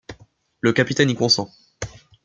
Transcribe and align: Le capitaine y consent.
Le 0.61 0.73
capitaine 0.73 1.11
y 1.11 1.15
consent. 1.15 1.47